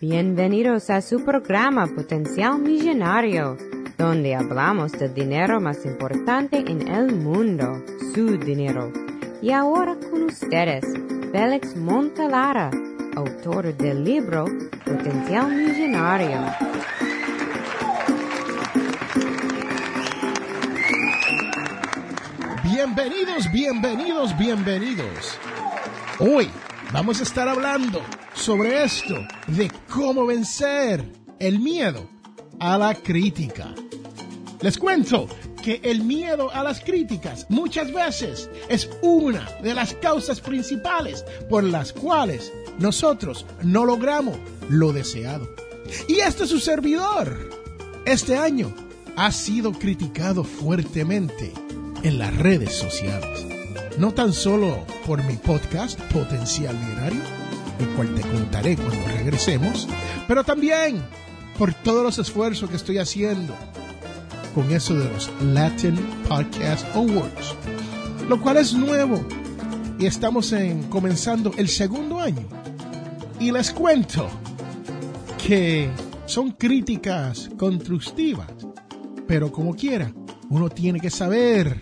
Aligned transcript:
Bienvenidos 0.00 0.90
a 0.90 1.02
su 1.02 1.24
programa 1.24 1.88
Potencial 1.88 2.60
Millonario, 2.60 3.58
donde 3.96 4.36
hablamos 4.36 4.92
del 4.92 5.12
dinero 5.12 5.60
más 5.60 5.84
importante 5.84 6.58
en 6.58 6.86
el 6.86 7.16
mundo, 7.16 7.82
su 8.14 8.38
dinero. 8.38 8.92
Y 9.42 9.50
ahora 9.50 9.96
con 9.96 10.26
ustedes, 10.26 10.84
Félix 11.32 11.74
Montelara, 11.74 12.70
autor 13.16 13.76
del 13.76 14.04
libro 14.04 14.44
Potencial 14.84 15.50
Millonario. 15.50 16.44
Bienvenidos, 22.62 23.50
bienvenidos, 23.50 24.38
bienvenidos. 24.38 25.40
Hoy 26.20 26.48
vamos 26.92 27.18
a 27.18 27.24
estar 27.24 27.48
hablando 27.48 28.00
sobre 28.38 28.84
esto 28.84 29.26
de 29.48 29.70
cómo 29.92 30.24
vencer 30.24 31.04
el 31.40 31.58
miedo 31.58 32.08
a 32.60 32.78
la 32.78 32.94
crítica. 32.94 33.74
Les 34.60 34.78
cuento 34.78 35.28
que 35.62 35.80
el 35.82 36.04
miedo 36.04 36.50
a 36.52 36.62
las 36.62 36.80
críticas 36.80 37.46
muchas 37.48 37.92
veces 37.92 38.48
es 38.68 38.88
una 39.02 39.48
de 39.62 39.74
las 39.74 39.92
causas 39.94 40.40
principales 40.40 41.24
por 41.50 41.64
las 41.64 41.92
cuales 41.92 42.52
nosotros 42.78 43.44
no 43.62 43.84
logramos 43.84 44.36
lo 44.68 44.92
deseado. 44.92 45.48
Y 46.06 46.20
este 46.20 46.44
es 46.44 46.50
su 46.50 46.60
servidor. 46.60 47.50
Este 48.06 48.36
año 48.36 48.74
ha 49.16 49.32
sido 49.32 49.72
criticado 49.72 50.44
fuertemente 50.44 51.52
en 52.02 52.18
las 52.18 52.36
redes 52.36 52.72
sociales. 52.72 53.46
No 53.98 54.14
tan 54.14 54.32
solo 54.32 54.86
por 55.06 55.24
mi 55.24 55.34
podcast 55.34 56.00
Potencial 56.12 56.76
Millonario, 56.78 57.37
el 57.78 57.88
cual 57.90 58.14
te 58.14 58.22
contaré 58.22 58.76
cuando 58.76 59.06
regresemos, 59.06 59.88
pero 60.26 60.44
también 60.44 61.02
por 61.58 61.74
todos 61.74 62.02
los 62.02 62.18
esfuerzos 62.18 62.70
que 62.70 62.76
estoy 62.76 62.98
haciendo 62.98 63.54
con 64.54 64.70
eso 64.72 64.94
de 64.94 65.10
los 65.10 65.30
Latin 65.42 65.96
Podcast 66.28 66.86
Awards, 66.94 67.54
lo 68.28 68.40
cual 68.40 68.58
es 68.58 68.74
nuevo 68.74 69.24
y 69.98 70.06
estamos 70.06 70.52
en, 70.52 70.84
comenzando 70.84 71.52
el 71.56 71.68
segundo 71.68 72.20
año. 72.20 72.48
Y 73.40 73.50
les 73.52 73.72
cuento 73.72 74.28
que 75.44 75.90
son 76.26 76.52
críticas 76.52 77.50
constructivas, 77.56 78.48
pero 79.26 79.50
como 79.50 79.74
quiera, 79.74 80.12
uno 80.50 80.68
tiene 80.68 81.00
que 81.00 81.10
saber 81.10 81.80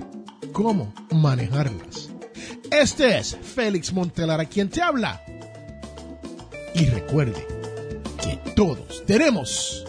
cómo 0.53 0.93
manejarlas. 1.11 2.11
Este 2.71 3.19
es 3.19 3.37
Félix 3.37 3.93
Montelar, 3.93 4.41
a 4.41 4.45
quien 4.47 4.69
te 4.69 4.83
habla. 4.83 5.23
Y 6.79 6.85
recuerde 6.91 7.47
que 8.23 8.39
todos 8.55 9.03
tenemos 9.07 9.87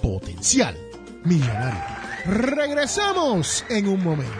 potencial 0.00 0.76
millonario. 1.24 1.82
Regresamos 2.24 3.64
en 3.68 3.88
un 3.88 4.04
momento. 4.04 4.36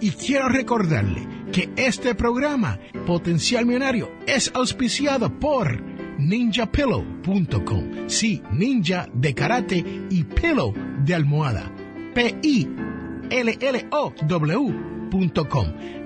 Y 0.00 0.10
quiero 0.12 0.48
recordarle 0.48 1.28
que 1.52 1.68
este 1.76 2.14
programa, 2.14 2.78
Potencial 3.06 3.66
Millonario, 3.66 4.10
es 4.26 4.50
auspiciado 4.54 5.38
por 5.38 5.82
ninjapillow.com. 6.18 8.08
Sí, 8.08 8.42
ninja 8.50 9.10
de 9.12 9.34
karate 9.34 9.84
y 10.08 10.24
pillow 10.24 10.87
de 11.08 11.14
almohada. 11.14 11.72
P-I-L-L-O-W.com. 12.14 12.66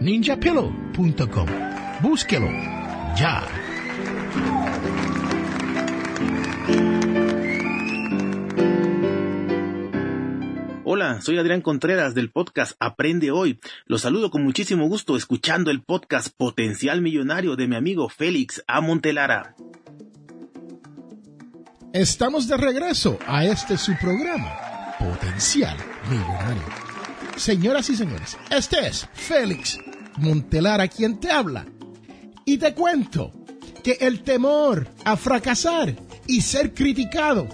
ninjapillow.com. 0.00 1.46
Búsquelo 2.00 2.48
ya. 3.16 3.42
Hola, 10.84 11.20
soy 11.20 11.38
Adrián 11.38 11.62
Contreras 11.62 12.14
del 12.14 12.30
podcast 12.30 12.76
Aprende 12.78 13.30
Hoy. 13.30 13.58
Los 13.86 14.02
saludo 14.02 14.30
con 14.30 14.44
muchísimo 14.44 14.86
gusto 14.88 15.16
escuchando 15.16 15.70
el 15.70 15.82
podcast 15.82 16.28
Potencial 16.36 17.00
Millonario 17.00 17.56
de 17.56 17.66
mi 17.66 17.76
amigo 17.76 18.08
Félix 18.08 18.62
A. 18.66 18.80
Montelara. 18.80 19.56
Estamos 21.92 22.48
de 22.48 22.56
regreso 22.56 23.18
a 23.26 23.44
este 23.44 23.76
su 23.76 23.94
programa, 24.00 24.50
Potencial 25.02 25.76
Millonario. 26.08 26.62
Señoras 27.36 27.90
y 27.90 27.96
señores, 27.96 28.36
este 28.50 28.86
es 28.86 29.08
Félix 29.12 29.78
Montelara 30.18 30.86
quien 30.86 31.18
te 31.18 31.30
habla. 31.30 31.66
Y 32.44 32.58
te 32.58 32.72
cuento 32.72 33.32
que 33.82 33.98
el 34.00 34.22
temor 34.22 34.86
a 35.04 35.16
fracasar 35.16 35.96
y 36.28 36.40
ser 36.40 36.72
criticado 36.72 37.48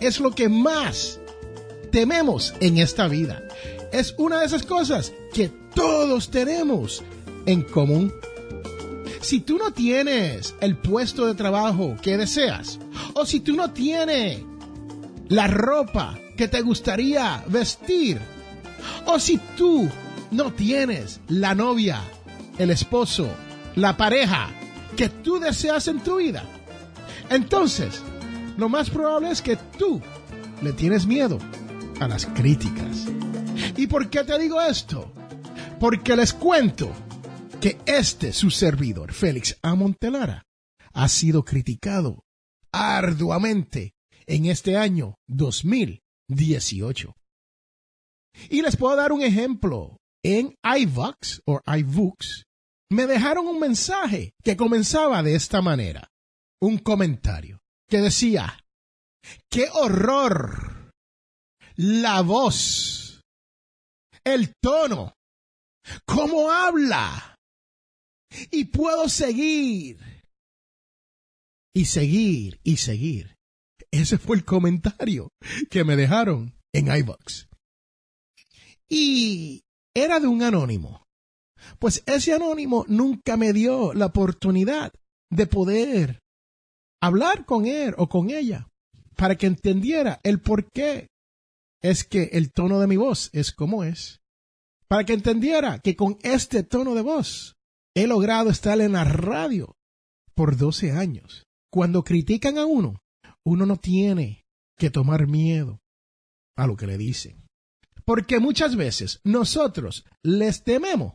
es 0.00 0.20
lo 0.20 0.30
que 0.30 0.48
más 0.48 1.18
tememos 1.90 2.54
en 2.60 2.78
esta 2.78 3.08
vida. 3.08 3.42
Es 3.92 4.14
una 4.16 4.40
de 4.40 4.46
esas 4.46 4.64
cosas 4.64 5.12
que 5.34 5.48
todos 5.74 6.30
tenemos 6.30 7.02
en 7.46 7.62
común. 7.62 8.12
Si 9.22 9.40
tú 9.40 9.58
no 9.58 9.72
tienes 9.72 10.54
el 10.60 10.76
puesto 10.76 11.26
de 11.26 11.34
trabajo 11.34 11.96
que 12.00 12.16
deseas, 12.16 12.78
o 13.14 13.26
si 13.26 13.40
tú 13.40 13.56
no 13.56 13.72
tienes 13.72 14.40
la 15.28 15.48
ropa 15.48 16.20
que 16.36 16.48
te 16.48 16.60
gustaría 16.60 17.42
vestir, 17.48 18.20
o 19.06 19.18
si 19.18 19.38
tú 19.56 19.88
no 20.30 20.52
tienes 20.52 21.20
la 21.28 21.54
novia, 21.54 22.00
el 22.58 22.70
esposo, 22.70 23.28
la 23.74 23.96
pareja 23.96 24.50
que 24.96 25.08
tú 25.08 25.38
deseas 25.38 25.88
en 25.88 26.00
tu 26.00 26.16
vida, 26.16 26.44
entonces 27.30 28.02
lo 28.56 28.68
más 28.68 28.90
probable 28.90 29.30
es 29.30 29.42
que 29.42 29.56
tú 29.56 30.00
le 30.62 30.72
tienes 30.72 31.06
miedo 31.06 31.38
a 32.00 32.08
las 32.08 32.26
críticas. 32.26 33.06
¿Y 33.76 33.86
por 33.86 34.08
qué 34.10 34.24
te 34.24 34.38
digo 34.38 34.60
esto? 34.60 35.12
Porque 35.78 36.16
les 36.16 36.32
cuento 36.32 36.90
que 37.60 37.78
este 37.86 38.32
su 38.32 38.50
servidor, 38.50 39.12
Félix 39.12 39.58
A. 39.62 39.74
Montelara, 39.74 40.44
ha 40.92 41.08
sido 41.08 41.44
criticado 41.44 42.24
arduamente 42.72 43.94
en 44.26 44.46
este 44.46 44.76
año 44.76 45.18
2018. 46.28 47.14
Y 48.50 48.62
les 48.62 48.76
puedo 48.76 48.96
dar 48.96 49.12
un 49.12 49.22
ejemplo. 49.22 49.96
En 50.24 50.56
iVox 50.64 51.40
o 51.46 51.60
iVoox 51.66 52.42
me 52.90 53.06
dejaron 53.06 53.46
un 53.46 53.60
mensaje 53.60 54.32
que 54.42 54.56
comenzaba 54.56 55.22
de 55.22 55.34
esta 55.36 55.62
manera. 55.62 56.08
Un 56.60 56.78
comentario 56.78 57.60
que 57.88 57.98
decía, 57.98 58.58
¡qué 59.50 59.68
horror! 59.72 60.76
la 61.76 62.22
voz, 62.22 63.20
el 64.24 64.54
tono, 64.60 65.14
cómo 66.06 66.50
habla. 66.50 67.36
Y 68.50 68.64
puedo 68.66 69.08
seguir. 69.08 69.98
Y 71.74 71.84
seguir 71.84 72.58
y 72.64 72.78
seguir. 72.78 73.35
Ese 73.90 74.18
fue 74.18 74.36
el 74.36 74.44
comentario 74.44 75.30
que 75.70 75.84
me 75.84 75.96
dejaron 75.96 76.54
en 76.72 76.94
iBox. 76.94 77.48
Y 78.88 79.62
era 79.94 80.20
de 80.20 80.26
un 80.26 80.42
anónimo. 80.42 81.04
Pues 81.78 82.02
ese 82.06 82.32
anónimo 82.32 82.84
nunca 82.88 83.36
me 83.36 83.52
dio 83.52 83.92
la 83.94 84.06
oportunidad 84.06 84.92
de 85.30 85.46
poder 85.46 86.20
hablar 87.00 87.44
con 87.44 87.66
él 87.66 87.94
o 87.98 88.08
con 88.08 88.30
ella 88.30 88.68
para 89.16 89.36
que 89.36 89.46
entendiera 89.46 90.20
el 90.22 90.40
por 90.40 90.70
qué 90.70 91.08
es 91.82 92.04
que 92.04 92.30
el 92.32 92.52
tono 92.52 92.78
de 92.78 92.86
mi 92.86 92.96
voz 92.96 93.30
es 93.32 93.52
como 93.52 93.84
es. 93.84 94.20
Para 94.88 95.04
que 95.04 95.14
entendiera 95.14 95.78
que 95.80 95.96
con 95.96 96.18
este 96.22 96.62
tono 96.62 96.94
de 96.94 97.02
voz 97.02 97.56
he 97.94 98.06
logrado 98.06 98.50
estar 98.50 98.80
en 98.80 98.92
la 98.92 99.04
radio 99.04 99.74
por 100.34 100.56
12 100.56 100.92
años. 100.92 101.44
Cuando 101.72 102.04
critican 102.04 102.58
a 102.58 102.66
uno, 102.66 103.00
uno 103.46 103.64
no 103.64 103.76
tiene 103.76 104.44
que 104.76 104.90
tomar 104.90 105.28
miedo 105.28 105.78
a 106.56 106.66
lo 106.66 106.76
que 106.76 106.86
le 106.86 106.98
dicen. 106.98 107.46
Porque 108.04 108.40
muchas 108.40 108.76
veces 108.76 109.20
nosotros 109.24 110.04
les 110.22 110.64
tememos 110.64 111.14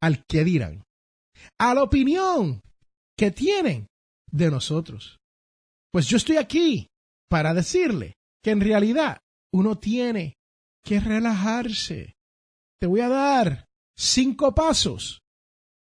al 0.00 0.24
que 0.26 0.44
dirán, 0.44 0.84
a 1.58 1.74
la 1.74 1.82
opinión 1.82 2.62
que 3.18 3.30
tienen 3.30 3.88
de 4.30 4.50
nosotros. 4.50 5.18
Pues 5.92 6.06
yo 6.06 6.16
estoy 6.16 6.36
aquí 6.36 6.88
para 7.28 7.54
decirle 7.54 8.14
que 8.42 8.52
en 8.52 8.60
realidad 8.60 9.18
uno 9.52 9.78
tiene 9.78 10.34
que 10.84 11.00
relajarse. 11.00 12.14
Te 12.78 12.86
voy 12.86 13.00
a 13.00 13.08
dar 13.08 13.66
cinco 13.96 14.54
pasos. 14.54 15.22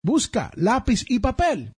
Busca 0.05 0.51
lápiz 0.57 1.05
y 1.09 1.21
papel, 1.21 1.73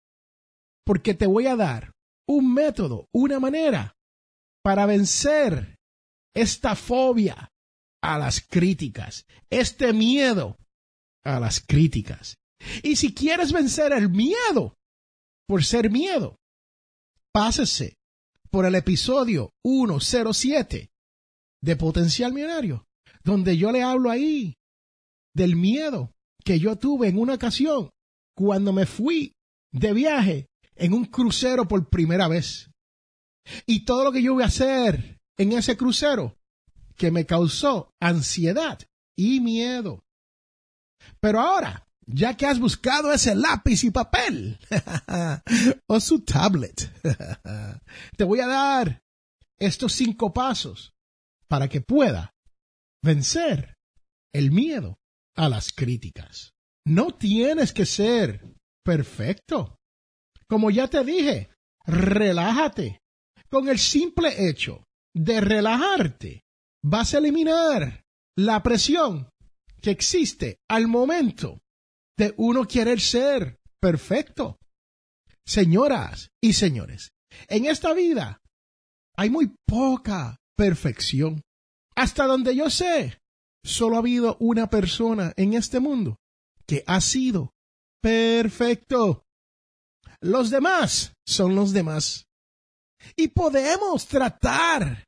porque 0.86 1.14
te 1.14 1.28
voy 1.28 1.48
a 1.48 1.56
dar 1.56 1.93
un 2.28 2.54
método, 2.54 3.08
una 3.14 3.40
manera 3.40 3.96
para 4.64 4.86
vencer 4.86 5.78
esta 6.34 6.76
fobia 6.76 7.52
a 8.02 8.18
las 8.18 8.42
críticas, 8.42 9.26
este 9.50 9.94
miedo 9.94 10.58
a 11.24 11.40
las 11.40 11.62
críticas. 11.62 12.38
Y 12.82 12.96
si 12.96 13.14
quieres 13.14 13.52
vencer 13.52 13.92
el 13.94 14.10
miedo 14.10 14.76
por 15.48 15.64
ser 15.64 15.90
miedo, 15.90 16.38
pásese 17.34 17.98
por 18.50 18.66
el 18.66 18.76
episodio 18.76 19.52
107 19.64 20.90
de 21.62 21.76
Potencial 21.76 22.34
Millonario, 22.34 22.86
donde 23.24 23.58
yo 23.58 23.72
le 23.72 23.84
hablo 23.84 24.10
ahí 24.10 24.56
del 25.34 25.56
miedo 25.56 26.12
que 26.44 26.60
yo 26.60 26.78
tuve 26.78 27.08
en 27.08 27.18
una 27.18 27.36
ocasión 27.36 27.90
cuando 28.36 28.74
me 28.74 28.86
fui 28.86 29.34
de 29.72 29.94
viaje 29.94 30.48
en 30.76 30.94
un 30.94 31.06
crucero 31.06 31.68
por 31.68 31.90
primera 31.90 32.28
vez. 32.28 32.72
Y 33.66 33.86
todo 33.86 34.04
lo 34.04 34.12
que 34.12 34.22
yo 34.22 34.34
voy 34.34 34.44
a 34.44 34.48
hacer 34.48 35.20
en 35.38 35.54
ese 35.54 35.78
crucero 35.78 36.38
que 36.96 37.12
me 37.12 37.26
causó 37.26 37.94
ansiedad 38.00 38.80
y 39.18 39.40
miedo. 39.40 40.06
Pero 41.20 41.40
ahora, 41.42 41.88
ya 42.06 42.36
que 42.36 42.46
has 42.46 42.60
buscado 42.60 43.12
ese 43.12 43.36
lápiz 43.36 43.84
y 43.84 43.92
papel 43.92 44.60
o 45.88 46.00
su 46.00 46.22
tablet, 46.22 46.92
te 48.18 48.24
voy 48.24 48.40
a 48.40 48.48
dar 48.48 49.04
estos 49.60 49.94
cinco 49.94 50.34
pasos 50.34 50.94
para 51.48 51.68
que 51.70 51.82
pueda 51.82 52.34
vencer 53.04 53.78
el 54.34 54.52
miedo 54.52 55.00
a 55.36 55.50
las 55.50 55.72
críticas. 55.72 56.54
No 56.86 57.12
tienes 57.12 57.74
que 57.74 57.86
ser 57.86 58.56
perfecto. 58.84 59.80
Como 60.54 60.70
ya 60.70 60.88
te 60.88 61.04
dije, 61.04 61.50
relájate. 61.84 63.02
Con 63.50 63.70
el 63.70 63.80
simple 63.80 64.48
hecho 64.50 64.84
de 65.12 65.42
relajarte, 65.42 66.44
vas 66.84 67.16
a 67.16 67.18
eliminar 67.18 68.04
la 68.38 68.62
presión 68.62 69.30
que 69.82 69.90
existe 69.90 70.60
al 70.70 70.88
momento 70.88 71.60
de 72.20 72.36
uno 72.38 72.68
querer 72.68 73.02
ser 73.02 73.58
perfecto. 73.82 74.60
Señoras 75.44 76.30
y 76.40 76.54
señores, 76.54 77.10
en 77.48 77.66
esta 77.66 77.92
vida 77.96 78.40
hay 79.18 79.32
muy 79.32 79.56
poca 79.66 80.38
perfección. 80.56 81.42
Hasta 81.96 82.28
donde 82.28 82.56
yo 82.56 82.70
sé, 82.70 83.20
solo 83.66 83.96
ha 83.96 84.00
habido 84.00 84.38
una 84.40 84.70
persona 84.70 85.34
en 85.36 85.56
este 85.56 85.80
mundo 85.80 86.18
que 86.68 86.84
ha 86.86 87.02
sido 87.02 87.56
perfecto. 88.04 89.24
Los 90.24 90.50
demás 90.50 91.14
son 91.28 91.54
los 91.54 91.74
demás. 91.74 92.28
Y 93.18 93.28
podemos 93.28 94.08
tratar 94.08 95.04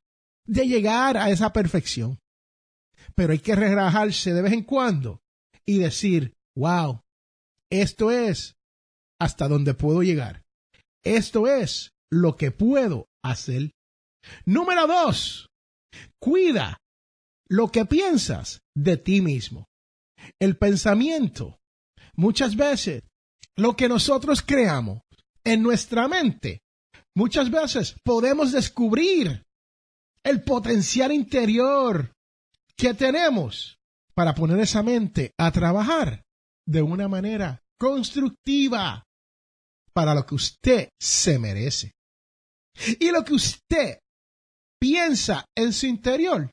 de 0.46 0.68
llegar 0.68 1.16
a 1.16 1.30
esa 1.30 1.54
perfección. 1.54 2.18
Pero 3.14 3.32
hay 3.32 3.38
que 3.38 3.56
relajarse 3.56 4.34
de 4.34 4.42
vez 4.42 4.52
en 4.52 4.62
cuando 4.62 5.22
y 5.64 5.78
decir, 5.78 6.34
wow, 6.54 7.00
esto 7.70 8.10
es 8.10 8.56
hasta 9.18 9.48
donde 9.48 9.72
puedo 9.72 10.02
llegar. 10.02 10.44
Esto 11.02 11.46
es 11.46 11.92
lo 12.10 12.36
que 12.36 12.50
puedo 12.50 13.06
hacer. 13.24 13.70
Número 14.44 14.86
dos, 14.86 15.48
cuida 16.20 16.76
lo 17.48 17.68
que 17.72 17.86
piensas 17.86 18.60
de 18.74 18.98
ti 18.98 19.22
mismo. 19.22 19.64
El 20.38 20.58
pensamiento, 20.58 21.58
muchas 22.16 22.54
veces, 22.54 23.02
lo 23.56 23.76
que 23.76 23.88
nosotros 23.88 24.42
creamos 24.42 25.00
en 25.46 25.62
nuestra 25.62 26.08
mente, 26.08 26.60
muchas 27.14 27.50
veces 27.50 27.94
podemos 28.04 28.50
descubrir 28.50 29.44
el 30.24 30.42
potencial 30.42 31.12
interior 31.12 32.12
que 32.76 32.94
tenemos 32.94 33.78
para 34.12 34.34
poner 34.34 34.58
esa 34.58 34.82
mente 34.82 35.32
a 35.38 35.52
trabajar 35.52 36.24
de 36.66 36.82
una 36.82 37.06
manera 37.06 37.62
constructiva 37.78 39.04
para 39.92 40.14
lo 40.14 40.26
que 40.26 40.34
usted 40.34 40.88
se 41.00 41.38
merece. 41.38 41.92
Y 42.98 43.12
lo 43.12 43.24
que 43.24 43.34
usted 43.34 44.00
piensa 44.80 45.44
en 45.56 45.72
su 45.72 45.86
interior 45.86 46.52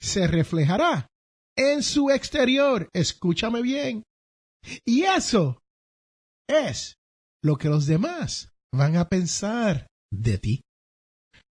se 0.00 0.26
reflejará 0.26 1.06
en 1.54 1.82
su 1.82 2.10
exterior. 2.10 2.88
Escúchame 2.94 3.60
bien. 3.60 4.02
Y 4.86 5.02
eso 5.02 5.62
es 6.48 6.96
lo 7.42 7.56
que 7.56 7.68
los 7.68 7.86
demás 7.86 8.52
van 8.72 8.96
a 8.96 9.08
pensar 9.08 9.86
de 10.12 10.38
ti. 10.38 10.62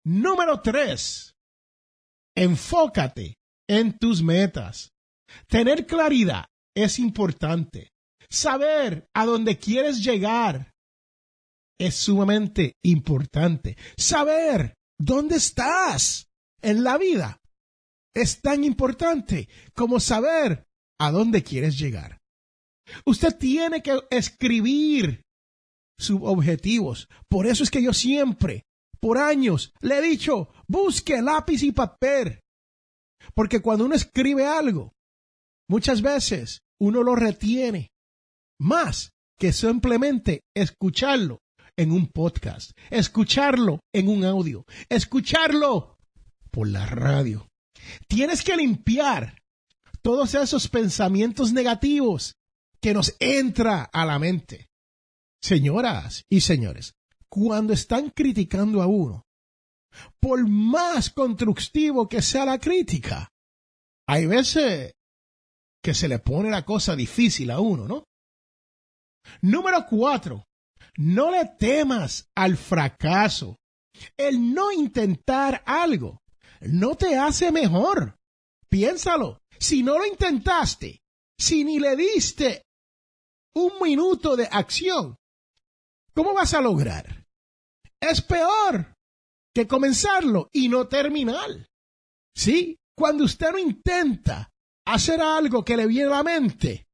Número 0.06 0.62
tres, 0.62 1.34
enfócate 2.36 3.36
en 3.70 3.98
tus 3.98 4.22
metas. 4.24 4.92
Tener 5.48 5.86
claridad 5.86 6.46
es 6.76 7.00
importante. 7.00 7.92
Saber 8.30 9.08
a 9.14 9.26
dónde 9.26 9.58
quieres 9.58 10.04
llegar 10.04 10.72
es 11.80 11.96
sumamente 11.96 12.76
importante. 12.84 13.78
Saber 13.98 14.76
dónde 15.00 15.36
estás 15.36 16.28
en 16.62 16.84
la 16.84 16.98
vida 16.98 17.42
es 18.14 18.42
tan 18.42 18.64
importante 18.64 19.50
como 19.74 20.00
saber 20.00 20.66
a 21.00 21.12
dónde 21.12 21.44
quieres 21.44 21.78
llegar. 21.78 22.20
Usted 23.06 23.38
tiene 23.38 23.82
que 23.82 24.00
escribir 24.10 25.21
sus 26.02 26.20
objetivos. 26.24 27.08
Por 27.30 27.48
eso 27.48 27.64
es 27.64 27.72
que 27.72 27.82
yo 27.82 27.94
siempre, 27.94 28.64
por 29.00 29.18
años, 29.18 29.74
le 29.82 30.00
he 30.00 30.02
dicho, 30.02 30.50
busque 30.68 31.22
lápiz 31.22 31.64
y 31.64 31.72
papel. 31.72 32.42
Porque 33.34 33.62
cuando 33.62 33.86
uno 33.86 33.96
escribe 33.96 34.46
algo, 34.46 34.94
muchas 35.70 36.02
veces 36.02 36.62
uno 36.80 37.04
lo 37.04 37.16
retiene 37.16 37.92
más 38.60 39.12
que 39.40 39.54
simplemente 39.54 40.42
escucharlo 40.56 41.40
en 41.78 41.92
un 41.92 42.08
podcast, 42.08 42.72
escucharlo 42.90 43.80
en 43.94 44.08
un 44.08 44.24
audio, 44.24 44.66
escucharlo 44.90 45.98
por 46.52 46.68
la 46.68 46.86
radio. 46.86 47.48
Tienes 48.08 48.44
que 48.44 48.56
limpiar 48.56 49.42
todos 50.02 50.36
esos 50.36 50.68
pensamientos 50.68 51.54
negativos 51.54 52.34
que 52.82 52.94
nos 52.94 53.16
entra 53.20 53.90
a 53.92 54.06
la 54.06 54.20
mente. 54.20 54.68
Señoras 55.42 56.26
y 56.30 56.42
señores, 56.42 56.94
cuando 57.30 57.74
están 57.74 58.10
criticando 58.12 58.82
a 58.82 58.88
uno, 58.88 59.26
por 60.20 60.48
más 60.48 61.10
constructivo 61.10 62.08
que 62.08 62.22
sea 62.22 62.46
la 62.46 62.60
crítica, 62.60 63.30
hay 64.08 64.28
veces 64.28 64.94
que 65.84 65.94
se 65.94 66.08
le 66.08 66.20
pone 66.20 66.50
la 66.50 66.64
cosa 66.64 66.96
difícil 66.96 67.50
a 67.50 67.60
uno, 67.60 67.88
¿no? 67.88 68.04
Número 69.42 69.86
cuatro, 69.90 70.46
no 70.98 71.32
le 71.32 71.46
temas 71.58 72.30
al 72.36 72.58
fracaso. 72.58 73.58
El 74.18 74.54
no 74.54 74.72
intentar 74.72 75.64
algo 75.66 76.22
no 76.62 76.96
te 76.96 77.18
hace 77.18 77.52
mejor. 77.52 78.16
Piénsalo. 78.70 79.40
Si 79.60 79.84
no 79.84 79.98
lo 79.98 80.06
intentaste, 80.06 81.02
si 81.38 81.64
ni 81.64 81.80
le 81.80 81.96
diste 81.96 82.64
un 83.56 83.74
minuto 83.82 84.36
de 84.36 84.48
acción, 84.52 85.18
¿cómo 86.14 86.34
vas 86.34 86.54
a 86.54 86.62
lograr? 86.62 87.26
Es 88.02 88.22
peor 88.22 88.96
que 89.54 89.68
comenzarlo 89.68 90.50
y 90.52 90.70
no 90.70 90.88
terminar. 90.88 91.70
Sí, 92.36 92.78
cuando 92.98 93.26
usted 93.26 93.52
no 93.52 93.58
intenta 93.60 94.50
hacer 94.86 95.22
algo 95.22 95.64
que 95.64 95.78
le 95.78 95.88
viene 95.88 96.08
a 96.08 96.18
la 96.18 96.24
mente, 96.24 96.88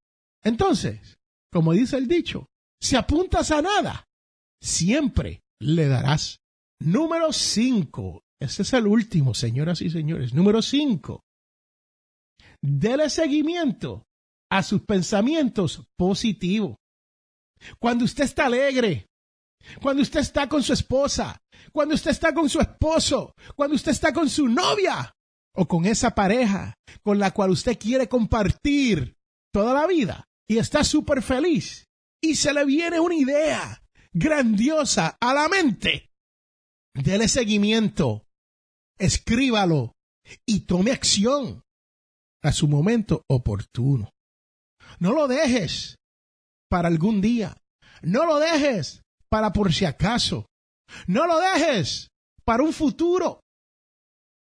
entonces, 0.44 1.18
como 1.52 1.74
dice 1.74 1.98
el 1.98 2.08
dicho, 2.08 2.48
si 2.82 2.96
apuntas 2.96 3.52
a 3.52 3.62
nada, 3.62 4.08
siempre 4.62 5.42
le 5.60 5.88
darás. 5.88 6.40
Número 6.80 7.34
5. 7.34 8.22
Ese 8.40 8.62
es 8.62 8.74
el 8.74 8.88
último, 8.88 9.34
señoras 9.34 9.82
y 9.82 9.90
señores. 9.90 10.34
Número 10.34 10.62
5. 10.62 11.22
Dele 12.62 13.10
seguimiento 13.10 14.06
a 14.52 14.64
sus 14.64 14.82
pensamientos 14.84 15.84
positivos. 15.98 16.76
Cuando 17.80 18.06
usted 18.06 18.26
está 18.26 18.46
alegre, 18.46 19.07
cuando 19.82 20.02
usted 20.02 20.20
está 20.20 20.48
con 20.48 20.64
su 20.64 20.74
esposa, 20.74 21.42
cuando 21.72 21.96
usted 21.96 22.12
está 22.12 22.34
con 22.34 22.50
su 22.50 22.60
esposo, 22.60 23.34
cuando 23.56 23.76
usted 23.76 23.92
está 23.92 24.14
con 24.14 24.30
su 24.30 24.48
novia 24.48 25.14
o 25.56 25.68
con 25.68 25.86
esa 25.86 26.12
pareja 26.16 26.76
con 27.04 27.20
la 27.20 27.32
cual 27.32 27.52
usted 27.52 27.78
quiere 27.78 28.08
compartir 28.08 29.18
toda 29.52 29.74
la 29.74 29.88
vida 29.88 30.26
y 30.48 30.58
está 30.58 30.84
súper 30.84 31.22
feliz 31.22 31.86
y 32.22 32.36
se 32.36 32.54
le 32.54 32.66
viene 32.66 33.00
una 33.00 33.16
idea 33.16 33.84
grandiosa 34.14 35.18
a 35.20 35.34
la 35.34 35.48
mente, 35.48 36.10
dele 36.94 37.28
seguimiento, 37.28 38.26
escríbalo 38.98 39.94
y 40.46 40.62
tome 40.62 40.92
acción 40.92 41.64
a 42.44 42.52
su 42.52 42.68
momento 42.68 43.24
oportuno. 43.30 44.12
No 45.00 45.12
lo 45.12 45.28
dejes 45.28 45.98
para 46.70 46.88
algún 46.88 47.22
día. 47.22 47.58
No 48.02 48.26
lo 48.26 48.40
dejes 48.40 49.04
para 49.30 49.52
por 49.52 49.74
si 49.74 49.86
acaso. 49.86 50.48
No 51.08 51.28
lo 51.28 51.40
dejes 51.40 52.10
para 52.46 52.64
un 52.64 52.74
futuro. 52.74 53.42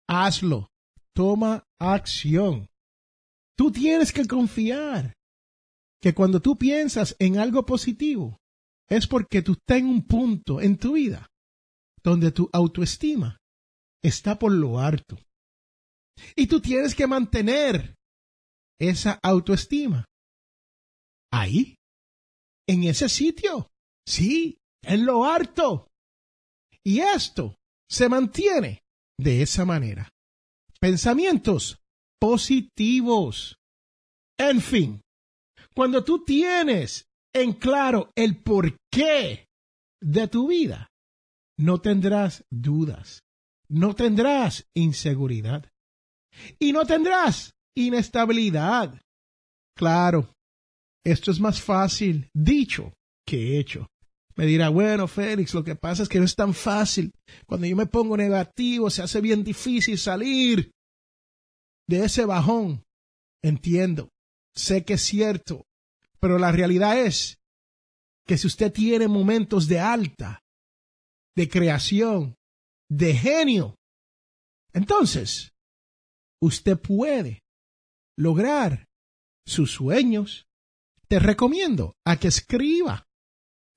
Hazlo. 0.09 0.69
Toma 1.15 1.65
acción. 1.81 2.69
Tú 3.57 3.71
tienes 3.71 4.13
que 4.13 4.27
confiar 4.27 5.15
que 6.03 6.13
cuando 6.13 6.41
tú 6.41 6.57
piensas 6.57 7.15
en 7.21 7.39
algo 7.39 7.65
positivo, 7.65 8.37
es 8.89 9.07
porque 9.07 9.43
tú 9.43 9.53
estás 9.53 9.79
en 9.79 9.87
un 9.87 10.07
punto 10.07 10.61
en 10.61 10.77
tu 10.77 10.95
vida 10.95 11.29
donde 12.03 12.33
tu 12.33 12.51
autoestima 12.53 13.39
está 14.03 14.39
por 14.39 14.53
lo 14.53 14.81
alto. 14.81 15.19
Y 16.37 16.47
tú 16.47 16.61
tienes 16.61 16.95
que 16.95 17.07
mantener 17.07 17.95
esa 18.79 19.19
autoestima 19.23 20.05
ahí, 21.33 21.77
en 22.69 22.85
ese 22.85 23.09
sitio, 23.09 23.71
sí, 24.07 24.59
en 24.87 25.07
lo 25.07 25.25
alto. 25.25 25.89
Y 26.85 27.01
esto 27.01 27.57
se 27.89 28.09
mantiene 28.09 28.83
de 29.19 29.43
esa 29.43 29.65
manera. 29.65 30.09
Pensamientos 30.81 31.79
positivos. 32.21 33.57
En 34.39 34.61
fin, 34.61 35.01
cuando 35.75 36.05
tú 36.05 36.25
tienes 36.25 37.07
en 37.35 37.53
claro 37.53 38.11
el 38.15 38.43
porqué 38.43 39.47
de 40.01 40.29
tu 40.29 40.49
vida, 40.49 40.89
no 41.59 41.81
tendrás 41.81 42.45
dudas, 42.51 43.23
no 43.69 43.95
tendrás 43.95 44.67
inseguridad 44.75 45.71
y 46.59 46.73
no 46.73 46.85
tendrás 46.85 47.53
inestabilidad. 47.77 49.01
Claro, 49.77 50.33
esto 51.05 51.31
es 51.31 51.41
más 51.41 51.61
fácil 51.61 52.29
dicho 52.35 52.93
que 53.27 53.59
hecho. 53.59 53.89
Me 54.37 54.47
dirá, 54.47 54.69
bueno, 54.69 55.07
Félix, 55.07 55.55
lo 55.55 55.63
que 55.63 55.77
pasa 55.77 56.03
es 56.03 56.09
que 56.09 56.19
no 56.19 56.25
es 56.25 56.35
tan 56.35 56.55
fácil. 56.55 57.13
Cuando 57.47 57.67
yo 57.67 57.77
me 57.77 57.87
pongo 57.87 58.17
negativo, 58.17 58.91
se 58.91 59.03
hace 59.03 59.21
bien 59.21 59.45
difícil 59.45 59.97
salir 59.97 60.73
de 61.89 62.05
ese 62.05 62.25
bajón. 62.25 62.85
Entiendo, 63.43 64.09
sé 64.55 64.85
que 64.85 64.95
es 64.95 65.03
cierto, 65.03 65.67
pero 66.19 66.39
la 66.39 66.51
realidad 66.51 66.99
es 66.99 67.39
que 68.27 68.39
si 68.39 68.47
usted 68.47 68.73
tiene 68.73 69.07
momentos 69.07 69.69
de 69.69 69.79
alta, 69.79 70.43
de 71.37 71.49
creación, 71.49 72.37
de 72.89 73.15
genio, 73.15 73.77
entonces 74.73 75.53
usted 76.41 76.79
puede 76.79 77.43
lograr 78.17 78.87
sus 79.47 79.73
sueños. 79.73 80.47
Te 81.07 81.19
recomiendo 81.19 81.95
a 82.05 82.17
que 82.17 82.29
escriba 82.29 83.07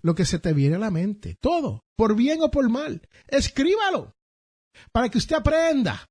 lo 0.01 0.15
que 0.15 0.25
se 0.25 0.39
te 0.39 0.53
viene 0.53 0.75
a 0.75 0.79
la 0.79 0.91
mente, 0.91 1.35
todo, 1.41 1.83
por 1.95 2.15
bien 2.15 2.41
o 2.41 2.51
por 2.51 2.69
mal. 2.69 3.07
Escríbalo 3.27 4.13
para 4.91 5.09
que 5.09 5.17
usted 5.17 5.35
aprenda 5.35 6.07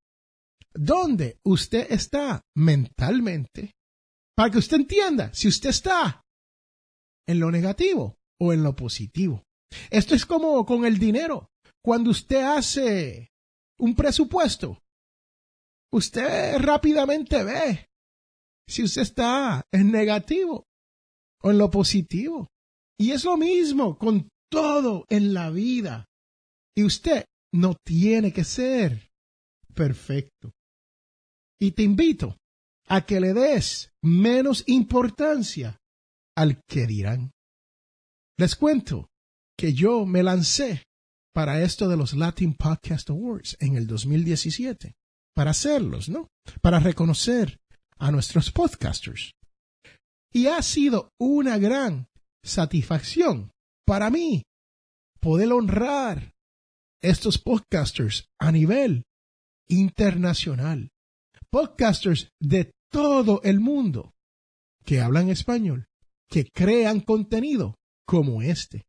dónde 0.75 1.39
usted 1.45 1.87
está 1.91 2.43
mentalmente, 2.55 3.75
para 4.35 4.51
que 4.51 4.59
usted 4.59 4.79
entienda 4.79 5.33
si 5.33 5.49
usted 5.49 5.71
está 5.71 6.23
en 7.27 7.41
lo 7.41 7.51
negativo 7.51 8.17
o 8.41 8.53
en 8.53 8.63
lo 8.63 8.77
positivo. 8.77 9.45
Esto 9.91 10.15
es 10.15 10.27
como 10.27 10.65
con 10.65 10.85
el 10.85 10.99
dinero. 10.99 11.49
Cuando 11.83 12.11
usted 12.11 12.43
hace 12.43 13.31
un 13.79 13.95
presupuesto, 13.95 14.83
usted 15.93 16.59
rápidamente 16.59 17.43
ve 17.45 17.87
si 18.69 18.83
usted 18.83 19.03
está 19.03 19.63
en 19.73 19.93
negativo 19.93 20.65
o 21.43 21.51
en 21.51 21.59
lo 21.59 21.71
positivo. 21.71 22.49
Y 22.99 23.13
es 23.13 23.25
lo 23.25 23.37
mismo 23.37 23.99
con 23.99 24.29
todo 24.51 25.05
en 25.09 25.35
la 25.35 25.51
vida. 25.51 26.07
Y 26.75 26.85
usted 26.85 27.25
no 27.53 27.75
tiene 27.85 28.33
que 28.33 28.45
ser 28.45 29.11
perfecto. 29.75 30.53
Y 31.61 31.73
te 31.73 31.83
invito 31.83 32.37
a 32.89 33.05
que 33.05 33.21
le 33.21 33.33
des 33.33 33.93
menos 34.03 34.65
importancia 34.67 35.79
al 36.37 36.61
que 36.67 36.87
dirán. 36.87 37.33
Les 38.39 38.55
cuento 38.55 39.09
que 39.57 39.73
yo 39.73 40.05
me 40.05 40.23
lancé 40.23 40.85
para 41.33 41.63
esto 41.63 41.89
de 41.89 41.97
los 41.97 42.15
Latin 42.15 42.55
Podcast 42.55 43.11
Awards 43.11 43.57
en 43.61 43.77
el 43.77 43.87
2017, 43.87 44.95
para 45.35 45.51
hacerlos, 45.51 46.09
¿no? 46.09 46.29
Para 46.63 46.79
reconocer 46.79 47.59
a 47.99 48.11
nuestros 48.11 48.51
podcasters. 48.51 49.33
Y 50.33 50.47
ha 50.47 50.63
sido 50.63 51.11
una 51.19 51.59
gran 51.59 52.09
satisfacción 52.47 53.51
para 53.85 54.11
mí 54.11 54.45
poder 55.21 55.53
honrar 55.53 56.33
estos 57.03 57.39
podcasters 57.39 58.29
a 58.41 58.53
nivel 58.53 59.05
internacional. 59.69 60.91
Podcasters 61.51 62.31
de 62.41 62.73
todo 62.91 63.41
el 63.43 63.61
mundo 63.61 64.15
que 64.85 65.01
hablan 65.01 65.29
español, 65.29 65.87
que 66.29 66.49
crean 66.53 67.01
contenido 67.01 67.77
como 68.07 68.43
este. 68.43 68.87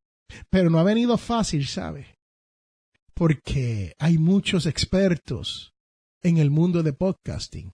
Pero 0.50 0.70
no 0.70 0.80
ha 0.80 0.84
venido 0.84 1.18
fácil, 1.18 1.68
¿sabe? 1.68 2.16
Porque 3.14 3.94
hay 3.98 4.18
muchos 4.18 4.66
expertos 4.66 5.72
en 6.22 6.38
el 6.38 6.52
mundo 6.52 6.84
de 6.84 6.94
podcasting. 6.94 7.72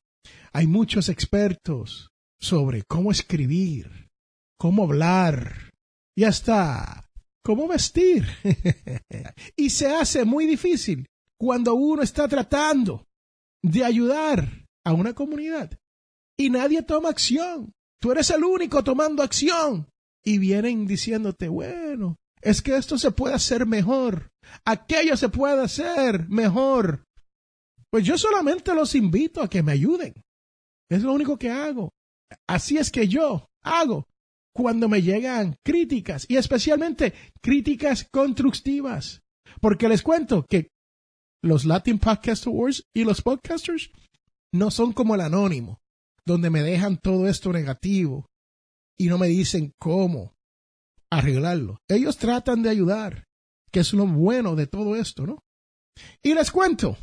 Hay 0.53 0.67
muchos 0.67 1.09
expertos 1.09 2.09
sobre 2.39 2.83
cómo 2.83 3.11
escribir, 3.11 4.09
cómo 4.57 4.83
hablar 4.83 5.72
y 6.15 6.23
hasta 6.23 7.09
cómo 7.43 7.67
vestir. 7.67 8.25
y 9.55 9.69
se 9.69 9.87
hace 9.87 10.25
muy 10.25 10.45
difícil 10.45 11.07
cuando 11.37 11.75
uno 11.75 12.01
está 12.01 12.27
tratando 12.27 13.05
de 13.61 13.83
ayudar 13.83 14.65
a 14.85 14.93
una 14.93 15.13
comunidad 15.13 15.77
y 16.37 16.49
nadie 16.49 16.81
toma 16.83 17.09
acción. 17.09 17.73
Tú 17.99 18.11
eres 18.11 18.29
el 18.31 18.43
único 18.43 18.83
tomando 18.83 19.23
acción. 19.23 19.87
Y 20.25 20.37
vienen 20.37 20.87
diciéndote, 20.87 21.49
bueno, 21.49 22.15
es 22.41 22.61
que 22.61 22.77
esto 22.77 22.97
se 22.97 23.11
puede 23.11 23.35
hacer 23.35 23.65
mejor. 23.65 24.31
Aquello 24.65 25.17
se 25.17 25.29
puede 25.29 25.61
hacer 25.61 26.29
mejor. 26.29 27.03
Pues 27.89 28.05
yo 28.05 28.17
solamente 28.17 28.73
los 28.73 28.95
invito 28.95 29.41
a 29.41 29.49
que 29.49 29.63
me 29.63 29.73
ayuden. 29.73 30.13
Es 30.89 31.03
lo 31.03 31.13
único 31.13 31.37
que 31.37 31.49
hago. 31.49 31.91
Así 32.47 32.77
es 32.77 32.89
que 32.89 33.07
yo 33.07 33.47
hago 33.61 34.07
cuando 34.53 34.87
me 34.87 35.01
llegan 35.01 35.55
críticas 35.63 36.25
y 36.29 36.37
especialmente 36.37 37.13
críticas 37.41 38.07
constructivas. 38.11 39.21
Porque 39.59 39.89
les 39.89 40.01
cuento 40.01 40.45
que 40.47 40.69
los 41.43 41.65
Latin 41.65 41.99
Podcast 41.99 42.47
Awards 42.47 42.83
y 42.95 43.03
los 43.03 43.21
podcasters 43.21 43.91
no 44.53 44.71
son 44.71 44.93
como 44.93 45.15
el 45.15 45.21
anónimo, 45.21 45.79
donde 46.25 46.49
me 46.49 46.61
dejan 46.61 46.97
todo 46.97 47.27
esto 47.27 47.51
negativo 47.51 48.27
y 48.97 49.07
no 49.07 49.17
me 49.17 49.27
dicen 49.27 49.73
cómo 49.79 50.33
arreglarlo. 51.11 51.79
Ellos 51.89 52.17
tratan 52.17 52.61
de 52.63 52.69
ayudar, 52.69 53.25
que 53.71 53.81
es 53.81 53.93
lo 53.93 54.05
bueno 54.07 54.55
de 54.55 54.67
todo 54.67 54.95
esto, 54.95 55.25
¿no? 55.25 55.39
Y 56.21 56.33
les 56.33 56.51
cuento 56.51 56.97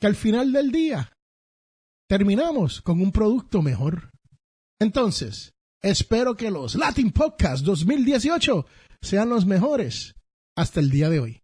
que 0.00 0.06
al 0.06 0.16
final 0.16 0.52
del 0.52 0.70
día 0.72 1.12
terminamos 2.08 2.82
con 2.82 3.00
un 3.00 3.12
producto 3.12 3.62
mejor. 3.62 4.10
Entonces, 4.80 5.53
espero 5.84 6.34
que 6.34 6.50
los 6.50 6.76
Latin 6.76 7.12
Podcast 7.12 7.62
2018 7.62 8.66
sean 9.02 9.28
los 9.28 9.44
mejores 9.44 10.14
hasta 10.56 10.80
el 10.80 10.90
día 10.90 11.10
de 11.10 11.20
hoy. 11.20 11.42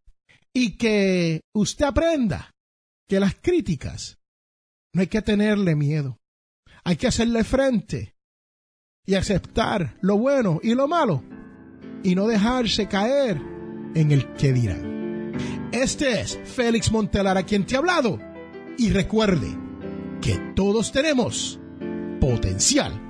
Y 0.55 0.79
que 0.79 1.43
usted 1.55 1.85
aprenda 1.85 2.51
que 3.07 3.21
las 3.21 3.35
críticas 3.35 4.19
no 4.95 5.03
hay 5.03 5.09
que 5.09 5.21
tenerle 5.21 5.77
miedo. 5.77 6.19
Hay 6.85 6.97
que 6.97 7.07
hacerle 7.07 7.45
frente 7.45 8.15
y 9.07 9.15
aceptar 9.15 9.99
lo 10.01 10.17
bueno 10.17 10.59
y 10.63 10.75
lo 10.75 10.89
malo 10.89 11.23
y 12.03 12.15
no 12.15 12.27
dejarse 12.27 12.89
caer 12.89 13.37
en 13.95 14.11
el 14.11 14.33
que 14.35 14.55
dirán. 14.55 15.35
Este 15.71 16.23
es 16.23 16.39
Félix 16.45 16.91
Montelar 16.91 17.37
a 17.37 17.45
quien 17.45 17.67
te 17.67 17.77
ha 17.77 17.79
hablado 17.79 18.19
y 18.79 18.91
recuerde 18.91 19.55
que 20.23 20.39
todos 20.57 20.93
tenemos 20.93 21.61
potencial 22.21 23.10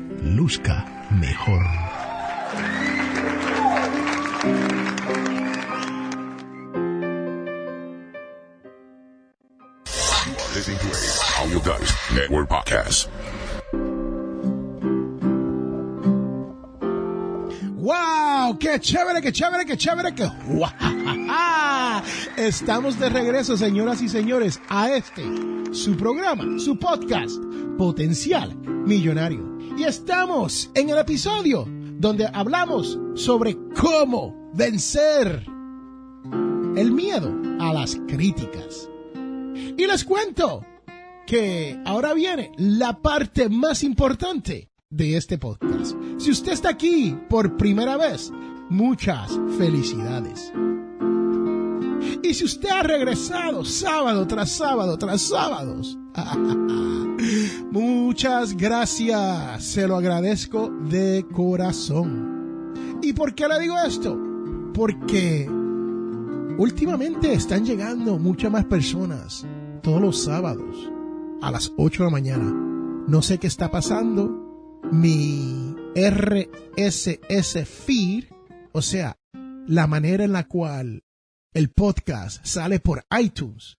luzca 0.21 0.85
mejor. 1.19 1.65
¡Wow! 17.75 18.59
¡Qué 18.59 18.79
chévere, 18.79 19.21
qué 19.21 19.31
chévere, 19.31 19.65
qué 19.65 19.75
chévere! 19.75 20.13
¡Qué 20.13 20.29
Estamos 22.37 22.99
de 22.99 23.09
regreso, 23.09 23.57
señoras 23.57 24.01
y 24.01 24.09
señores, 24.09 24.61
a 24.69 24.91
este, 24.91 25.23
su 25.71 25.97
programa, 25.97 26.59
su 26.59 26.77
podcast, 26.77 27.41
Potencial 27.77 28.55
Millonario. 28.85 29.50
Y 29.77 29.83
estamos 29.83 30.69
en 30.75 30.89
el 30.89 30.97
episodio 30.97 31.65
donde 31.99 32.27
hablamos 32.33 32.99
sobre 33.15 33.57
cómo 33.79 34.51
vencer 34.53 35.45
el 36.75 36.91
miedo 36.91 37.31
a 37.59 37.73
las 37.73 37.95
críticas. 38.07 38.89
Y 39.77 39.85
les 39.85 40.03
cuento 40.03 40.65
que 41.25 41.79
ahora 41.85 42.13
viene 42.13 42.51
la 42.57 43.01
parte 43.01 43.49
más 43.49 43.83
importante 43.83 44.69
de 44.89 45.17
este 45.17 45.37
podcast. 45.37 45.95
Si 46.17 46.31
usted 46.31 46.51
está 46.51 46.69
aquí 46.69 47.17
por 47.29 47.55
primera 47.57 47.97
vez, 47.97 48.31
muchas 48.69 49.31
felicidades. 49.57 50.51
Y 52.23 52.33
si 52.33 52.45
usted 52.45 52.69
ha 52.69 52.83
regresado 52.83 53.63
sábado 53.63 54.27
tras 54.27 54.51
sábado 54.51 54.97
tras 54.97 55.21
sábados, 55.21 55.97
muchas 57.71 58.55
gracias. 58.55 59.63
Se 59.63 59.87
lo 59.87 59.97
agradezco 59.97 60.69
de 60.69 61.25
corazón. 61.31 62.73
¿Y 63.01 63.13
por 63.13 63.33
qué 63.33 63.47
le 63.47 63.59
digo 63.59 63.77
esto? 63.79 64.17
Porque 64.73 65.47
últimamente 66.57 67.33
están 67.33 67.65
llegando 67.65 68.17
muchas 68.19 68.51
más 68.51 68.65
personas 68.65 69.45
todos 69.81 70.01
los 70.01 70.23
sábados 70.23 70.91
a 71.41 71.51
las 71.51 71.71
8 71.77 72.03
de 72.03 72.09
la 72.09 72.11
mañana. 72.11 72.53
No 73.07 73.21
sé 73.21 73.39
qué 73.39 73.47
está 73.47 73.71
pasando 73.71 74.79
mi 74.91 75.75
RSS 75.95 77.65
feed, 77.65 78.25
o 78.71 78.81
sea, 78.81 79.17
la 79.67 79.87
manera 79.87 80.23
en 80.23 80.31
la 80.31 80.47
cual 80.47 81.03
el 81.53 81.69
podcast 81.69 82.45
sale 82.45 82.79
por 82.79 83.05
iTunes, 83.19 83.77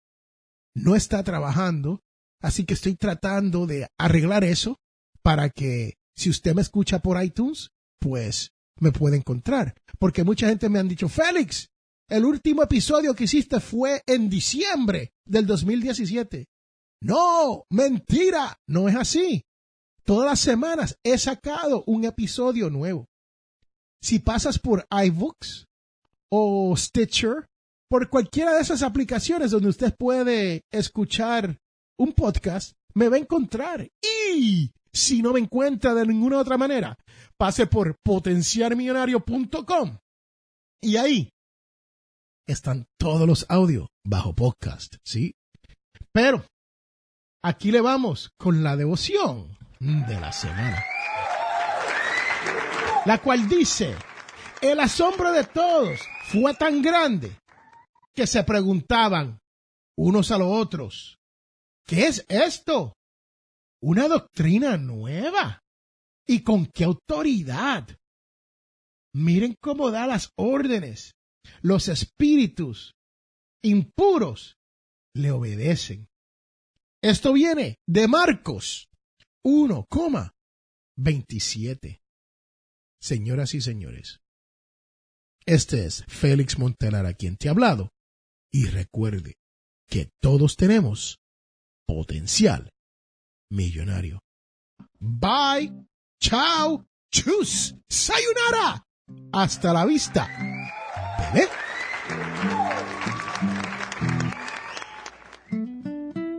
no 0.75 0.95
está 0.95 1.23
trabajando, 1.23 2.03
así 2.43 2.65
que 2.65 2.75
estoy 2.75 2.97
tratando 2.97 3.67
de 3.67 3.89
arreglar 3.99 4.45
eso 4.45 4.79
para 5.23 5.49
que 5.49 5.95
si 6.15 6.29
usted 6.29 6.55
me 6.55 6.63
escucha 6.63 6.99
por 6.99 7.23
iTunes, 7.23 7.71
pues 7.99 8.53
me 8.79 8.93
puede 8.93 9.17
encontrar. 9.17 9.75
Porque 9.99 10.25
mucha 10.25 10.49
gente 10.49 10.69
me 10.69 10.79
han 10.79 10.89
dicho, 10.89 11.09
Félix, 11.09 11.69
el 12.09 12.25
último 12.25 12.63
episodio 12.63 13.15
que 13.15 13.25
hiciste 13.25 13.61
fue 13.61 14.03
en 14.07 14.29
diciembre 14.29 15.13
del 15.25 15.47
2017. 15.47 16.47
No, 17.01 17.65
mentira, 17.71 18.59
no 18.67 18.89
es 18.89 18.97
así. 18.97 19.45
Todas 20.05 20.29
las 20.29 20.41
semanas 20.41 20.99
he 21.05 21.17
sacado 21.17 21.85
un 21.87 22.05
episodio 22.05 22.71
nuevo. 22.71 23.09
Si 24.01 24.19
pasas 24.19 24.59
por 24.59 24.87
iBooks 24.91 25.67
o 26.29 26.77
Stitcher, 26.77 27.47
por 27.89 28.09
cualquiera 28.09 28.55
de 28.55 28.63
esas 28.63 28.83
aplicaciones 28.83 29.53
donde 29.53 29.69
usted 29.69 29.95
puede 29.97 30.65
escuchar 30.71 31.59
un 31.99 32.13
podcast, 32.13 32.73
me 32.95 33.09
va 33.09 33.17
a 33.17 33.21
encontrar. 33.21 33.89
Y 34.03 34.71
si 34.93 35.23
no 35.23 35.33
me 35.33 35.41
encuentra 35.41 35.95
de 35.95 36.07
ninguna 36.07 36.39
otra 36.39 36.59
manera, 36.59 36.97
pase 37.37 37.67
por 37.67 37.97
potenciarmillonario.com 38.03 39.99
y 40.83 40.97
ahí 40.97 41.31
están 42.47 42.87
todos 42.99 43.27
los 43.27 43.47
audios 43.49 43.89
bajo 44.05 44.35
podcast, 44.35 44.97
¿sí? 45.05 45.35
Pero 46.13 46.45
aquí 47.43 47.71
le 47.71 47.81
vamos 47.81 48.31
con 48.37 48.63
la 48.63 48.77
devoción 48.77 49.57
de 49.79 50.21
la 50.21 50.33
semana. 50.33 50.83
La 53.07 53.19
cual 53.19 53.49
dice, 53.49 53.97
el 54.61 54.81
asombro 54.81 55.33
de 55.33 55.45
todos 55.45 56.01
fue 56.25 56.55
tan 56.55 56.83
grande 56.83 57.33
que 58.15 58.27
se 58.27 58.43
preguntaban 58.45 59.39
unos 59.97 60.31
a 60.31 60.39
los 60.39 60.49
otros, 60.49 61.19
¿qué 61.93 62.07
es 62.07 62.25
esto? 62.29 62.97
¿Una 63.83 64.09
doctrina 64.09 64.79
nueva? 64.79 65.63
¿Y 66.27 66.43
con 66.43 66.65
qué 66.67 66.85
autoridad? 66.85 67.87
Miren 69.15 69.55
cómo 69.61 69.91
da 69.91 70.07
las 70.07 70.31
órdenes. 70.37 71.13
Los 71.61 71.89
espíritus 71.89 72.95
impuros 73.63 74.57
le 75.15 75.33
obedecen. 75.33 76.09
Esto 77.03 77.35
viene 77.35 77.77
de 77.87 78.09
Marcos 78.09 78.89
1,27. 79.45 82.01
Señoras 83.03 83.53
y 83.53 83.61
señores, 83.61 84.23
este 85.45 85.85
es 85.85 86.07
Félix 86.09 86.59
Montelar 86.59 87.05
a 87.05 87.13
quien 87.13 87.37
te 87.37 87.49
ha 87.49 87.51
hablado. 87.51 87.91
Y 88.51 88.65
recuerde 88.67 89.35
que 89.89 90.11
todos 90.23 90.57
tenemos 90.57 91.19
potencial 91.87 92.71
millonario. 93.51 94.21
Bye, 94.99 95.73
chao, 96.21 96.85
chus, 97.11 97.75
sayonara. 97.89 98.85
Hasta 99.33 99.73
la 99.73 99.85
vista, 99.85 100.29
bebé. 101.33 101.49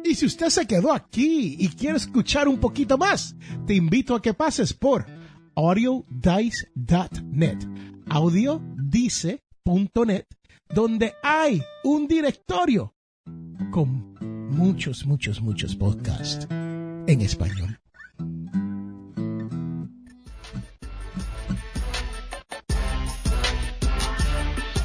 Y 0.06 0.16
si 0.16 0.28
usted 0.28 0.50
se 0.50 0.68
quedó 0.68 0.94
aquí 0.94 1.56
y 1.58 1.70
quiere 1.70 1.98
escuchar 1.98 2.48
un 2.48 2.60
poquito 2.60 2.98
más, 2.98 3.36
te 3.66 3.74
invito 3.74 4.16
a 4.16 4.22
que 4.22 4.34
pases 4.34 4.74
por 4.74 5.06
audiodice.net, 5.56 7.58
audiodice.net, 8.10 10.26
donde 10.70 11.14
hay 11.24 11.64
un 11.84 12.08
directorio 12.08 12.94
con 13.72 14.13
muchos, 14.54 15.06
muchos, 15.06 15.42
muchos 15.42 15.76
podcasts 15.76 16.48
en 16.50 17.22
español. 17.22 17.80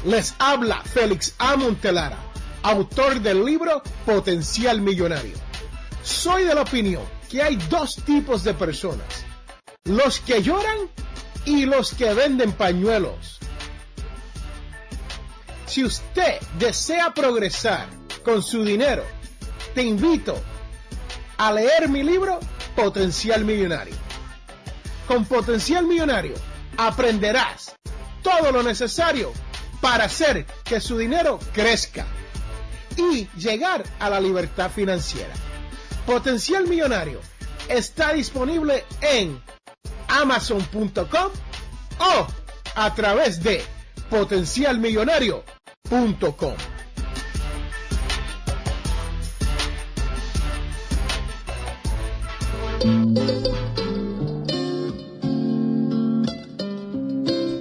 Les 0.05 0.33
habla 0.39 0.81
Félix 0.83 1.35
A. 1.37 1.55
Montelara 1.55 2.29
autor 2.63 3.21
del 3.21 3.45
libro 3.45 3.81
Potencial 4.05 4.81
Millonario. 4.81 5.35
Soy 6.03 6.43
de 6.43 6.55
la 6.55 6.61
opinión 6.61 7.03
que 7.29 7.41
hay 7.41 7.55
dos 7.69 7.95
tipos 7.97 8.43
de 8.43 8.53
personas, 8.53 9.25
los 9.85 10.19
que 10.19 10.41
lloran 10.41 10.89
y 11.45 11.65
los 11.65 11.93
que 11.93 12.13
venden 12.13 12.51
pañuelos. 12.51 13.39
Si 15.67 15.83
usted 15.83 16.39
desea 16.57 17.13
progresar 17.13 17.87
con 18.23 18.41
su 18.41 18.63
dinero, 18.63 19.03
te 19.73 19.83
invito 19.83 20.41
a 21.37 21.51
leer 21.51 21.89
mi 21.89 22.03
libro 22.03 22.39
Potencial 22.75 23.43
Millonario. 23.45 23.95
Con 25.07 25.25
Potencial 25.25 25.85
Millonario 25.85 26.35
aprenderás 26.77 27.75
todo 28.21 28.51
lo 28.51 28.61
necesario 28.63 29.31
para 29.81 30.05
hacer 30.05 30.45
que 30.63 30.79
su 30.79 30.97
dinero 30.97 31.39
crezca 31.53 32.05
y 32.97 33.27
llegar 33.37 33.83
a 33.99 34.09
la 34.09 34.19
libertad 34.19 34.71
financiera. 34.71 35.33
Potencial 36.05 36.67
Millonario 36.67 37.19
está 37.67 38.13
disponible 38.13 38.85
en 39.01 39.41
amazon.com 40.07 41.31
o 41.99 42.27
a 42.75 42.95
través 42.95 43.43
de 43.43 43.61
potencialmillonario.com. 44.09 46.55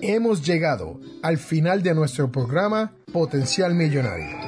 Hemos 0.03 0.47
llegado 0.47 1.01
al 1.23 1.39
final 1.39 1.83
de 1.83 1.95
nuestro 1.95 2.31
programa 2.31 2.93
Potencial 3.13 3.75
Millonario. 3.75 4.48